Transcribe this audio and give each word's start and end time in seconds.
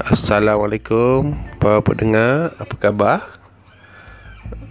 Assalamualaikum. 0.00 1.36
Para 1.60 1.84
pendengar? 1.84 2.56
Apa 2.56 2.74
khabar? 2.80 3.20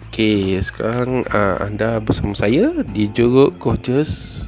Okey 0.09 0.57
Sekarang 0.57 1.21
uh, 1.29 1.61
Anda 1.61 2.01
bersama 2.01 2.33
saya 2.33 2.81
Di 2.81 3.05
Juruk 3.13 3.61
Gorgeous 3.61 4.41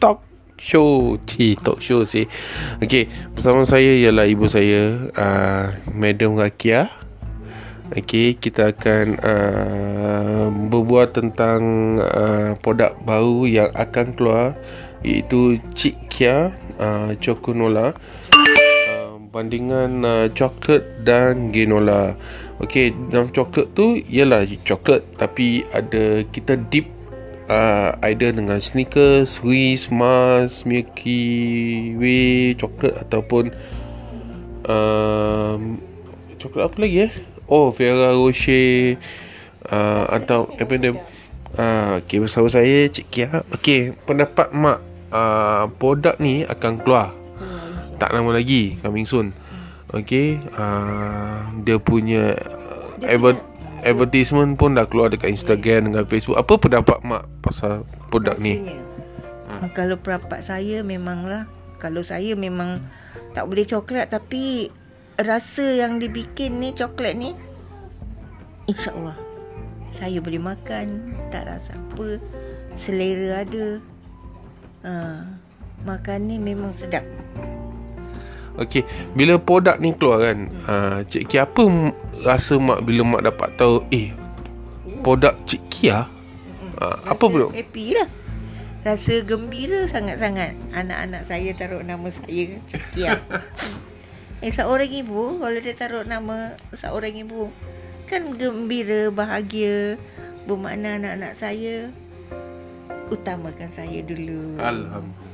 Talk 0.00 0.24
Show. 0.56 1.20
Cik 1.28 1.60
Talk 1.60 1.84
Show 1.84 2.08
sih. 2.08 2.32
Okey 2.80 3.12
Bersama 3.36 3.68
saya 3.68 3.92
Ialah 3.92 4.24
ibu 4.24 4.48
saya 4.48 5.04
uh, 5.12 5.76
Madam 5.92 6.40
Rakia. 6.40 6.88
Okey 7.92 8.40
Kita 8.40 8.72
akan 8.72 9.20
uh, 9.20 10.48
Berbual 10.48 11.12
tentang 11.12 11.60
uh, 12.00 12.56
Produk 12.56 12.96
baru 13.04 13.44
Yang 13.44 13.70
akan 13.76 14.06
keluar 14.16 14.56
Iaitu 15.04 15.60
Cik 15.76 16.08
Kia 16.08 16.56
uh, 16.80 17.12
Choconola 17.20 17.92
bandingan 19.32 20.04
uh, 20.04 20.28
coklat 20.28 20.84
dan 21.08 21.48
granola. 21.48 22.14
Okey, 22.60 22.92
dalam 23.08 23.32
coklat 23.32 23.72
tu 23.72 23.96
ialah 23.96 24.44
coklat 24.60 25.00
tapi 25.16 25.64
ada 25.72 26.20
kita 26.28 26.60
dip 26.68 26.84
uh, 27.48 27.96
either 28.04 28.36
dengan 28.36 28.60
Snickers, 28.60 29.40
Reese, 29.40 29.88
Mars, 29.88 30.68
Milky 30.68 31.96
Way, 31.96 32.60
coklat 32.60 32.92
ataupun 33.08 33.56
um, 34.68 35.80
coklat 36.36 36.68
apa 36.68 36.76
lagi 36.76 37.08
eh? 37.08 37.12
Oh, 37.48 37.72
Ferrero 37.72 38.20
Rocher 38.20 39.00
uh, 39.72 40.12
atau 40.12 40.52
apa 40.60 40.72
ni? 40.76 40.92
Uh, 41.52 42.00
okay, 42.00 42.16
bersama 42.16 42.48
saya 42.48 42.88
Cik 42.88 43.12
Kia 43.12 43.44
Okay, 43.52 43.92
pendapat 44.08 44.56
mak 44.56 44.80
uh, 45.12 45.68
Produk 45.76 46.16
ni 46.16 46.48
akan 46.48 46.80
keluar 46.80 47.21
tak 48.02 48.10
lama 48.10 48.34
lagi 48.34 48.82
coming 48.82 49.06
soon 49.06 49.30
okey 49.94 50.42
uh, 50.58 51.46
dia 51.62 51.78
punya 51.78 52.34
adver- 53.06 53.46
advertisement 53.86 54.58
pun 54.58 54.74
dah 54.74 54.86
keluar 54.86 55.10
dekat 55.10 55.34
Instagram 55.34 55.90
dengan 55.90 56.04
Facebook. 56.06 56.38
Apa 56.38 56.54
pendapat 56.58 56.98
mak 57.02 57.26
pasal 57.42 57.82
produk 58.08 58.38
ni? 58.38 58.62
Hmm. 59.52 59.68
kalau 59.76 59.98
pendapat 60.00 60.40
saya 60.42 60.80
memanglah 60.80 61.50
kalau 61.76 62.00
saya 62.00 62.38
memang 62.38 62.80
tak 63.34 63.44
boleh 63.50 63.66
coklat 63.66 64.08
tapi 64.08 64.70
rasa 65.18 65.66
yang 65.76 65.98
dibikin 65.98 66.62
ni 66.62 66.72
coklat 66.72 67.18
ni 67.18 67.34
insyaallah 68.70 69.18
saya 69.92 70.24
boleh 70.24 70.40
makan. 70.40 71.12
Tak 71.28 71.52
rasa 71.52 71.76
apa 71.76 72.16
selera 72.80 73.44
ada. 73.44 73.66
Uh, 74.82 75.22
makan 75.86 76.30
ni 76.30 76.36
memang 76.38 76.74
sedap 76.74 77.02
Okey, 78.60 78.84
bila 79.16 79.40
produk 79.40 79.80
ni 79.80 79.96
keluar 79.96 80.28
kan, 80.28 80.52
uh, 80.68 80.98
Cik 81.08 81.32
Kia 81.32 81.48
apa 81.48 81.64
rasa 82.20 82.60
mak 82.60 82.84
bila 82.84 83.00
mak 83.00 83.24
dapat 83.24 83.48
tahu 83.56 83.80
eh 83.88 84.12
produk 85.00 85.32
Cik 85.48 85.62
Kia? 85.72 86.04
Uh, 86.76 86.98
apa 87.08 87.24
pula? 87.24 87.48
Happy 87.48 87.96
lah. 87.96 88.08
Rasa 88.84 89.24
gembira 89.24 89.88
sangat-sangat. 89.88 90.52
Anak-anak 90.76 91.24
saya 91.24 91.56
taruh 91.56 91.80
nama 91.80 92.04
saya 92.12 92.60
Cik 92.68 92.84
Kia. 92.92 93.24
eh 94.44 94.52
seorang 94.52 94.90
ibu 94.90 95.40
kalau 95.40 95.58
dia 95.62 95.72
taruh 95.72 96.04
nama 96.04 96.58
seorang 96.76 97.16
ibu 97.24 97.48
kan 98.04 98.36
gembira, 98.36 99.08
bahagia. 99.08 99.96
Bermakna 100.44 101.00
anak-anak 101.00 101.32
saya 101.40 101.88
utamakan 103.08 103.70
saya 103.72 104.04
dulu. 104.04 104.60
Alhamdulillah. 104.60 105.30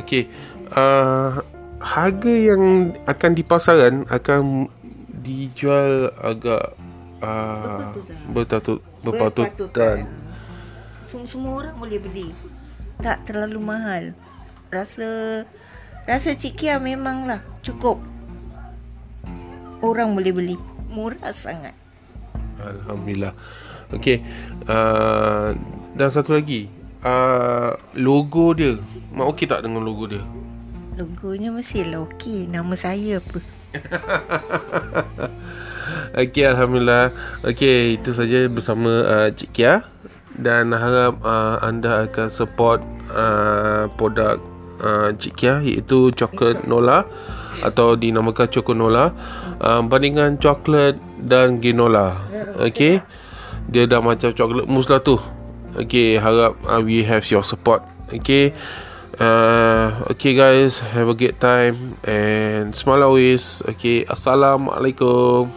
Okey, 0.00 0.30
uh, 0.72 1.42
harga 1.78 2.32
yang 2.34 2.92
akan 3.06 3.30
di 3.34 3.42
pasaran 3.46 4.02
akan 4.10 4.66
dijual 5.22 6.10
agak 6.18 6.74
uh, 7.22 7.94
berpatut 8.30 8.82
berpatutan. 9.02 10.06
Semua, 11.06 11.26
semua 11.30 11.52
orang 11.64 11.76
boleh 11.78 11.98
beli. 12.02 12.28
Tak 12.98 13.30
terlalu 13.30 13.58
mahal. 13.62 14.04
Rasa 14.68 15.42
rasa 16.04 16.34
Cik 16.34 16.54
Kia 16.58 16.76
memanglah 16.82 17.40
cukup. 17.62 18.02
Orang 19.78 20.18
boleh 20.18 20.34
beli. 20.34 20.56
Murah 20.90 21.30
sangat. 21.30 21.76
Alhamdulillah. 22.58 23.32
Okey. 23.94 24.26
Uh, 24.66 25.54
dan 25.94 26.10
satu 26.10 26.34
lagi. 26.34 26.66
Uh, 26.98 27.78
logo 27.94 28.50
dia. 28.58 28.74
Mak 29.14 29.26
okey 29.30 29.46
tak 29.46 29.62
dengan 29.62 29.86
logo 29.86 30.10
dia? 30.10 30.24
Logonya 30.98 31.54
mestilah 31.54 32.10
okey. 32.10 32.50
Nama 32.50 32.74
saya 32.74 33.22
apa? 33.22 33.38
Okey, 36.18 36.42
Alhamdulillah. 36.42 37.14
Okey, 37.46 38.02
itu 38.02 38.10
saja 38.10 38.50
bersama 38.50 39.06
uh, 39.06 39.30
Cik 39.30 39.54
Kia. 39.54 39.86
Dan 40.34 40.74
harap 40.74 41.22
uh, 41.22 41.62
anda 41.62 42.10
akan 42.10 42.34
support 42.34 42.82
uh, 43.14 43.86
produk 43.94 44.42
uh, 44.82 45.14
Cik 45.14 45.38
Kia 45.38 45.62
iaitu 45.62 46.10
coklat 46.18 46.66
Nola 46.66 47.06
atau 47.62 47.94
dinamakan 47.94 48.50
Choconola 48.50 49.14
uh, 49.62 49.78
bandingan 49.86 50.34
coklat 50.42 50.98
dan 51.22 51.62
granola. 51.62 52.18
Okey. 52.58 52.98
Dia 53.70 53.86
dah 53.86 54.02
macam 54.02 54.34
coklat 54.34 54.66
mousse 54.66 54.90
lah 54.90 54.98
tu. 54.98 55.14
Okey, 55.78 56.18
harap 56.18 56.58
uh, 56.66 56.82
we 56.82 57.06
have 57.06 57.22
your 57.30 57.46
support. 57.46 57.86
Okey. 58.10 58.50
Uh, 59.18 60.06
okay 60.14 60.30
guys, 60.30 60.78
have 60.94 61.10
a 61.10 61.14
good 61.14 61.34
time 61.42 61.98
and 62.06 62.70
smile 62.70 63.02
always. 63.02 63.58
Okay, 63.66 64.06
assalamualaikum. 64.06 65.50